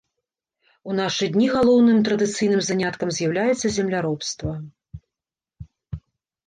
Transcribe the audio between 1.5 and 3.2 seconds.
галоўным традыцыйным заняткам